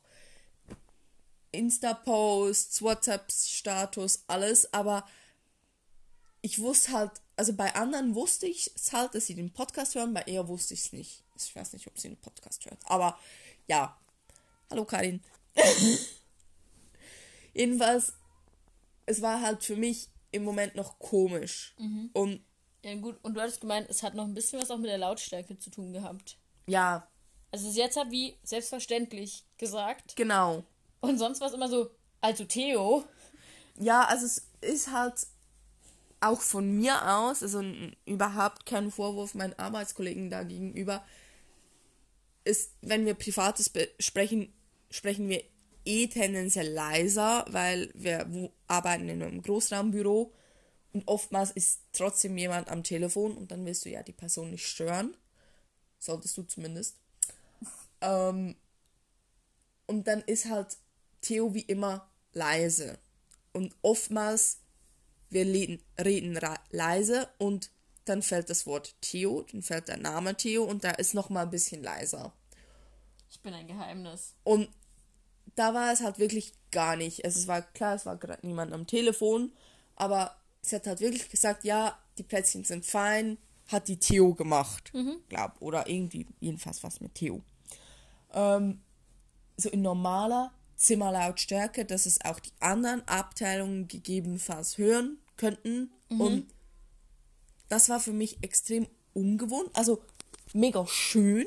[1.51, 5.05] Insta-Posts, WhatsApp-Status, alles, aber
[6.41, 10.13] ich wusste halt, also bei anderen wusste ich es halt, dass sie den Podcast hören,
[10.13, 11.23] bei ihr wusste ich es nicht.
[11.37, 13.17] Ich weiß nicht, ob sie den Podcast hört, aber
[13.67, 13.97] ja.
[14.69, 15.21] Hallo Karin.
[17.53, 18.13] Jedenfalls,
[19.05, 21.75] es war halt für mich im Moment noch komisch.
[22.13, 22.41] Und
[22.83, 23.19] Ja, gut.
[23.23, 25.69] Und du hattest gemeint, es hat noch ein bisschen was auch mit der Lautstärke zu
[25.69, 26.37] tun gehabt.
[26.67, 27.07] ja,
[27.51, 30.15] Also sie jetzt hat wie selbstverständlich gesagt.
[30.15, 30.63] genau.
[31.01, 33.03] Und sonst war es immer so, also Theo.
[33.79, 35.27] Ja, also es ist halt
[36.19, 37.63] auch von mir aus, also
[38.05, 41.03] überhaupt kein Vorwurf meinen Arbeitskollegen da gegenüber,
[42.43, 44.53] ist, wenn wir Privates besprechen,
[44.91, 45.43] sprechen wir
[45.83, 50.31] eh tendenziell leiser, weil wir arbeiten in einem Großraumbüro
[50.93, 54.67] und oftmals ist trotzdem jemand am Telefon und dann willst du ja die Person nicht
[54.67, 55.15] stören.
[55.97, 56.97] Solltest du zumindest.
[58.01, 58.55] Ähm,
[59.87, 60.77] und dann ist halt
[61.21, 62.97] Theo wie immer leise.
[63.53, 64.59] Und oftmals,
[65.29, 66.39] wir reden, reden
[66.71, 67.69] leise und
[68.05, 71.43] dann fällt das Wort Theo, dann fällt der Name Theo und da ist noch mal
[71.43, 72.33] ein bisschen leiser.
[73.29, 74.33] Ich bin ein Geheimnis.
[74.43, 74.69] Und
[75.55, 77.23] da war es halt wirklich gar nicht.
[77.23, 79.51] Also es war klar, es war gerade niemand am Telefon,
[79.95, 84.91] aber sie hat halt wirklich gesagt, ja, die Plätzchen sind fein, hat die Theo gemacht,
[85.29, 87.41] glaub, oder irgendwie jedenfalls was mit Theo.
[88.33, 88.81] Ähm,
[89.57, 96.47] so in normaler Zimmerlautstärke, dass es auch die anderen Abteilungen gegebenenfalls hören könnten und
[97.69, 100.03] das war für mich extrem ungewohnt, also
[100.53, 101.45] mega schön,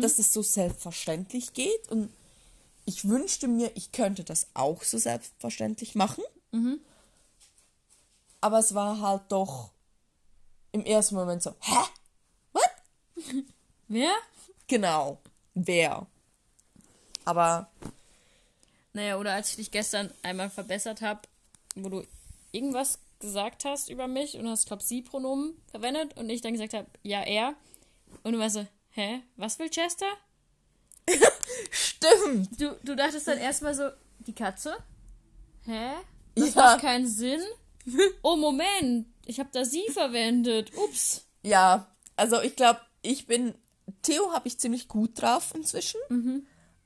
[0.00, 2.12] dass es so selbstverständlich geht und
[2.86, 6.24] ich wünschte mir, ich könnte das auch so selbstverständlich machen.
[8.40, 9.70] Aber es war halt doch
[10.72, 11.76] im ersten Moment so, hä?
[12.52, 12.70] What?
[13.88, 14.12] Wer?
[14.66, 15.18] Genau,
[15.54, 16.06] wer?
[17.24, 17.68] Aber
[18.92, 21.20] Naja, oder als ich dich gestern einmal verbessert habe,
[21.76, 22.06] wo du
[22.52, 26.74] irgendwas gesagt hast über mich und hast, glaube sie Pronomen verwendet und ich dann gesagt
[26.74, 27.54] habe, ja, er.
[28.24, 30.06] Und du warst so, hä, was will Chester?
[31.70, 32.60] stimmt.
[32.60, 34.76] Du, du dachtest dann erstmal so, die Katze?
[35.66, 35.92] Hä?
[36.34, 36.62] Das Ja.
[36.62, 37.40] macht keinen Sinn.
[38.22, 40.72] Oh, Moment, ich habe da sie verwendet.
[40.76, 41.26] Ups.
[41.42, 43.54] Ja, also ich glaube, ich bin.
[44.02, 45.98] Theo habe ich ziemlich gut drauf inzwischen.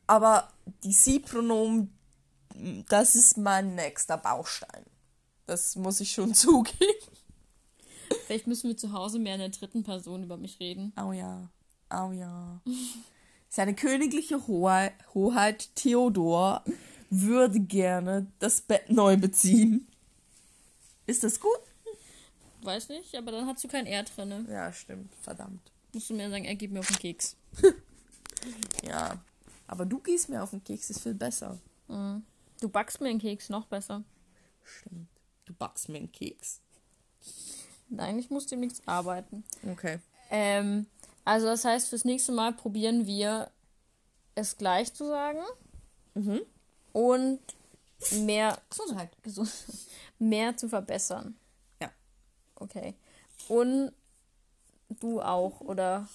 [0.07, 0.51] Aber
[0.85, 1.94] die Sie-Pronomen,
[2.89, 4.85] das ist mein nächster Baustein.
[5.47, 7.09] Das muss ich schon zugeben.
[8.27, 10.93] Vielleicht müssen wir zu Hause mehr in der dritten Person über mich reden.
[10.97, 11.49] Oh ja,
[11.91, 12.61] oh ja.
[13.49, 16.65] Seine königliche Hoheit, Hoheit Theodor
[17.11, 19.87] würde gerne das Bett neu beziehen.
[21.07, 21.51] Ist das gut?
[22.63, 24.29] Weiß nicht, aber dann hast du kein R drin.
[24.29, 24.47] Ne?
[24.51, 25.15] Ja, stimmt.
[25.21, 25.61] Verdammt.
[25.93, 27.37] Musst du mir sagen, er gibt mir auf den Keks.
[28.83, 29.19] Ja.
[29.67, 31.59] Aber du gehst mir auf den Keks, ist viel besser.
[32.61, 34.05] Du backst mir den Keks noch besser.
[34.63, 35.09] Stimmt.
[35.45, 36.61] Du backst mir einen Keks.
[37.89, 39.45] Nein, ich muss dem nichts arbeiten.
[39.71, 39.99] Okay.
[40.31, 40.87] Ähm,
[41.25, 43.51] also das heißt, fürs nächste Mal probieren wir
[44.35, 45.41] es gleich zu sagen.
[46.93, 47.41] Und
[48.13, 49.11] mehr, Gesundheit.
[49.23, 49.51] gesund,
[50.19, 51.37] mehr zu verbessern.
[51.81, 51.91] Ja.
[52.57, 52.95] Okay.
[53.49, 53.93] Und
[54.89, 56.09] du auch, oder?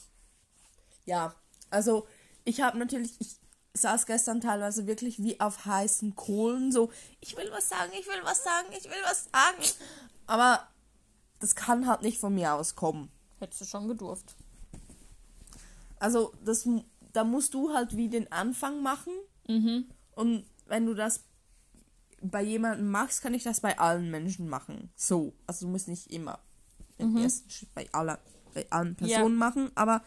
[1.06, 1.36] Ja,
[1.69, 2.08] also
[2.45, 3.38] ich habe natürlich, ich
[3.73, 8.21] saß gestern teilweise wirklich wie auf heißen Kohlen, so, ich will was sagen, ich will
[8.23, 9.63] was sagen, ich will was sagen.
[10.27, 10.67] Aber
[11.39, 13.10] das kann halt nicht von mir aus kommen.
[13.39, 14.36] Hättest du schon gedurft.
[15.99, 16.67] Also, das,
[17.13, 19.13] da musst du halt wie den Anfang machen.
[20.15, 21.23] Und wenn du das
[22.21, 24.89] bei jemandem machst, kann ich das bei allen Menschen machen.
[24.95, 25.34] So.
[25.47, 26.39] Also du musst nicht immer
[26.99, 28.19] den ersten Schritt bei, aller,
[28.53, 30.03] bei allen Personen machen, aber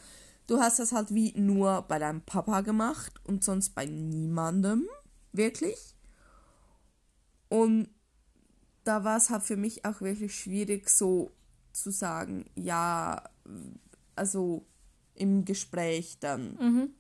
[0.53, 4.87] du hast das halt wie nur bei deinem Papa gemacht und sonst bei niemandem.
[5.33, 5.79] Wirklich.
[7.49, 7.89] Und
[8.85, 11.31] da war es halt für mich auch wirklich schwierig, so
[11.73, 13.23] zu sagen, ja,
[14.15, 14.67] also
[15.15, 16.93] im Gespräch dann.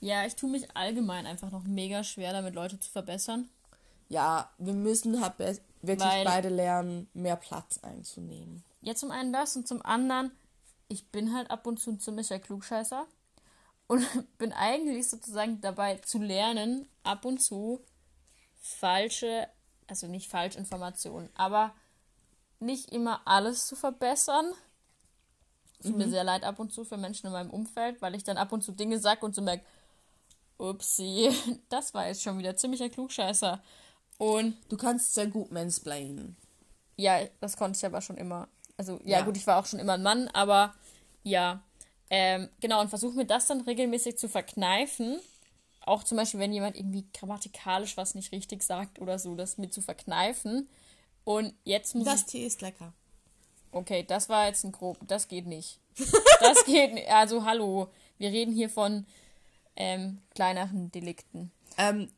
[0.00, 3.48] Ja, ich tue mich allgemein einfach noch mega schwer damit, Leute zu verbessern.
[4.08, 8.62] Ja, wir müssen halt wirklich Weil- beide lernen, mehr Platz einzunehmen.
[8.82, 10.30] Ja, zum einen das und zum anderen,
[10.92, 13.06] ich bin halt ab und zu ein ziemlicher Klugscheißer
[13.86, 14.06] und
[14.38, 17.80] bin eigentlich sozusagen dabei zu lernen, ab und zu
[18.60, 19.48] falsche,
[19.88, 21.74] also nicht Falschinformationen, aber
[22.60, 24.52] nicht immer alles zu verbessern.
[25.82, 28.36] Tut mir sehr leid ab und zu für Menschen in meinem Umfeld, weil ich dann
[28.36, 29.64] ab und zu Dinge sage und so merke,
[30.58, 31.30] upsie,
[31.68, 33.60] das war jetzt schon wieder ziemlicher Klugscheißer.
[34.18, 36.36] Und Du kannst sehr gut mansplainen.
[36.96, 38.46] ja, das konnte ich aber schon immer.
[38.76, 39.24] Also, ja, Ja.
[39.24, 40.72] gut, ich war auch schon immer ein Mann, aber
[41.22, 41.62] ja.
[42.10, 45.18] Ähm, genau, und versuche mir das dann regelmäßig zu verkneifen.
[45.80, 49.70] Auch zum Beispiel, wenn jemand irgendwie grammatikalisch was nicht richtig sagt oder so, das mir
[49.70, 50.68] zu verkneifen.
[51.24, 52.26] Und jetzt muss Das ich.
[52.26, 52.92] Tee ist lecker.
[53.72, 54.98] Okay, das war jetzt ein grob.
[55.06, 55.78] Das geht nicht.
[56.40, 57.08] Das geht nicht.
[57.08, 57.88] Also, hallo.
[58.18, 59.06] Wir reden hier von
[59.76, 61.52] ähm, kleineren Delikten.
[61.78, 62.10] Ähm,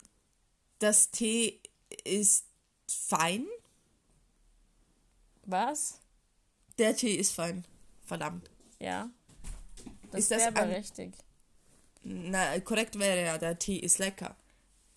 [0.79, 1.61] das Tee
[2.05, 2.47] ist
[2.89, 3.47] fein.
[5.45, 6.01] Was?
[6.79, 7.67] Der Tee ist fein.
[8.07, 8.51] Verdammt.
[8.79, 9.11] Ja.
[10.11, 11.13] Das Ist das wäre aber richtig.
[12.03, 14.37] Na, korrekt wäre ja, der Tee ist lecker.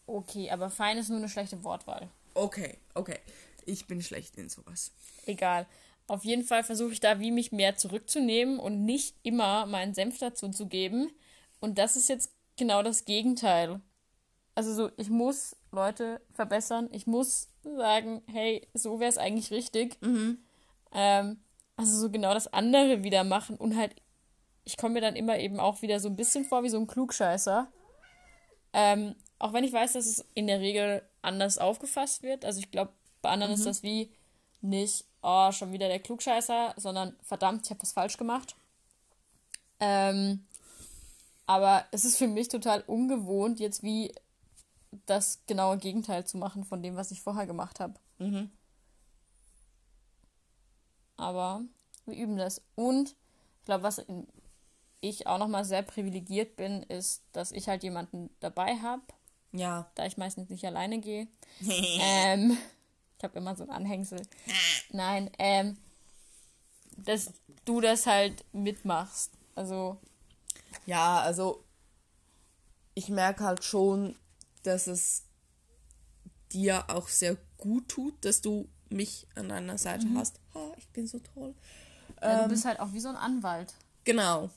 [0.06, 2.10] Okay, aber fein ist nur eine schlechte Wortwahl.
[2.34, 3.20] Okay, okay.
[3.66, 4.92] Ich bin schlecht in sowas.
[5.26, 5.66] Egal.
[6.08, 10.20] Auf jeden Fall versuche ich da, wie mich mehr zurückzunehmen und nicht immer meinen Senf
[10.20, 11.12] dazu zu geben.
[11.60, 13.82] Und das ist jetzt genau das Gegenteil.
[14.56, 16.88] Also so, ich muss Leute verbessern.
[16.92, 19.98] Ich muss sagen, hey, so wäre es eigentlich richtig.
[20.94, 21.40] Ähm,
[21.78, 23.96] also so genau das andere wieder machen und halt,
[24.66, 26.88] ich komme mir dann immer eben auch wieder so ein bisschen vor wie so ein
[26.88, 27.68] Klugscheißer.
[28.74, 32.44] Ähm, auch wenn ich weiß, dass es in der Regel anders aufgefasst wird.
[32.44, 34.12] Also ich glaube, bei anderen ist das wie
[34.62, 38.56] nicht, oh, schon wieder der Klugscheißer, sondern verdammt, ich habe was falsch gemacht.
[39.80, 40.46] Ähm,
[41.46, 44.12] aber es ist für mich total ungewohnt, jetzt wie
[45.06, 47.94] das genaue Gegenteil zu machen von dem, was ich vorher gemacht habe.
[51.18, 51.62] Aber
[52.06, 52.62] wir üben das.
[52.76, 53.10] Und
[53.60, 54.02] ich glaube, was
[55.02, 59.04] ich auch nochmal sehr privilegiert bin, ist, dass ich halt jemanden dabei habe,
[59.52, 59.90] Ja.
[59.96, 61.28] da ich meistens nicht alleine gehe.
[61.62, 62.58] ähm,
[63.18, 64.22] ich habe immer so ein Anhängsel.
[64.92, 65.78] Nein, ähm,
[66.98, 67.32] dass
[67.66, 69.32] du das halt mitmachst.
[69.56, 69.98] Also,
[70.86, 71.64] Ja, also
[72.94, 74.16] ich merke halt schon,
[74.64, 75.24] dass es
[76.52, 80.40] dir auch sehr gut tut, dass du mich an deiner Seite hast.
[80.78, 81.54] Ich bin so toll.
[82.22, 83.74] ja, du bist halt auch wie so ein Anwalt.
[84.04, 84.50] Genau.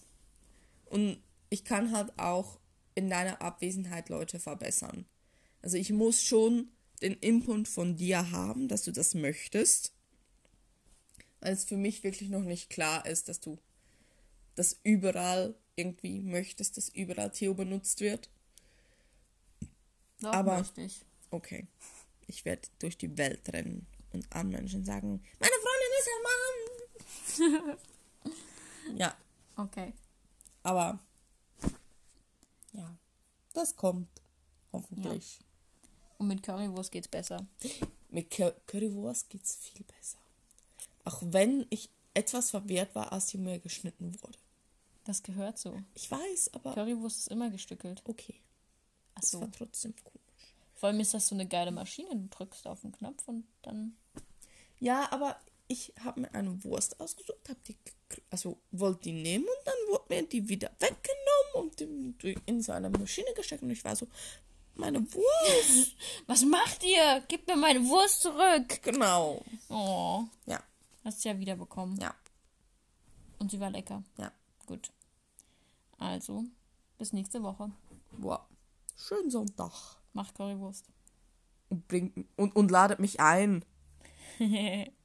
[0.87, 2.59] Und ich kann halt auch
[2.95, 5.05] in deiner Abwesenheit Leute verbessern.
[5.63, 6.69] Also ich muss schon
[7.03, 9.93] den Input von dir haben, dass du das möchtest.
[11.41, 13.59] Weil es für mich wirklich noch nicht klar ist, dass du
[14.57, 18.29] das überall irgendwie möchtest, dass überall Theo benutzt wird.
[20.21, 21.01] Doch, Aber- möchte ich.
[21.31, 21.67] Okay.
[22.27, 25.53] Ich werde durch die Welt rennen und an Menschen sagen, meine
[26.07, 27.79] Ein Mann.
[28.97, 29.17] ja,
[29.57, 29.93] Okay.
[30.63, 30.99] aber
[32.73, 32.97] ja,
[33.53, 34.09] das kommt
[34.73, 35.41] hoffentlich.
[36.19, 37.47] Und mit Currywurst geht's besser.
[38.11, 40.19] Mit Cur Currywurst geht's viel besser.
[41.05, 44.39] Auch wenn ich etwas verwirrt war, als die mir geschnitten wurde.
[45.05, 45.83] Das gehört so.
[45.95, 48.03] Ich weiß, aber Currywurst ist immer gestückelt.
[48.05, 48.35] okay.
[49.15, 49.41] Achso.
[49.41, 50.55] war trotzdem komisch.
[50.75, 52.11] Vor allem ist das so eine geile Maschine.
[52.17, 53.97] Du drückst auf den Knopf und dann.
[54.79, 55.39] Ja, aber
[55.71, 57.77] ich habe mir eine Wurst ausgesucht, habe die,
[58.31, 61.81] also wollte die nehmen und dann wurde mir die wieder weggenommen und
[62.47, 64.09] in so eine Maschine gesteckt und ich war so,
[64.75, 65.95] meine Wurst.
[66.27, 67.23] Was macht ihr?
[67.29, 68.83] Gib mir meine Wurst zurück!
[68.83, 69.45] genau.
[69.69, 70.25] Oh.
[70.47, 70.61] Ja,
[71.05, 71.97] Hast du ja wieder bekommen.
[72.01, 72.15] ja,
[73.39, 74.03] Und sie war lecker.
[74.19, 74.33] ja.
[74.67, 74.91] Gut.
[75.99, 76.45] Also,
[76.99, 77.71] bis nächste Woche.
[78.13, 78.41] Wow.
[78.97, 79.73] Schönen Sonntag.
[80.15, 80.87] Mach Currywurst.
[81.69, 83.65] Und, bringt, und, und ladet mich ein.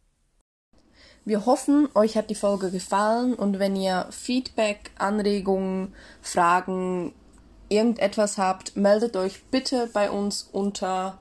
[1.27, 7.15] Wir hoffen, euch hat die Folge gefallen und wenn ihr Feedback, Anregungen, Fragen
[7.67, 11.17] irgendetwas habt, meldet euch bitte bei uns unter